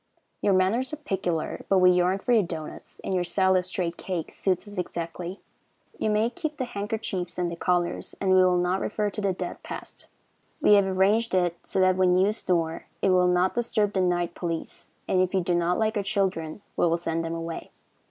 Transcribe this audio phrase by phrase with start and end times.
[0.41, 3.99] Your manners are peculiar, but we yearn for your doughnuts, and your style of streaked
[3.99, 5.39] cake suits us exactly.
[5.99, 9.31] You may keep the handkerchiefs and the collars, and we will not refer to the
[9.31, 10.07] dead past.
[10.59, 14.33] We have arranged it so that when you snore it will not disturb the night
[14.33, 17.69] police, and if you do not like our children we will send them away.